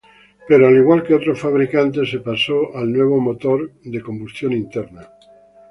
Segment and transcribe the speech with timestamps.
[0.47, 5.07] Pero al igual que otros fabricantes, se pasó al nuevo motor de combustión interna.